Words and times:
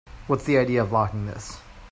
What's 0.25 0.45
the 0.45 0.57
idea 0.57 0.81
of 0.81 0.91
locking 0.91 1.27
this? 1.27 1.59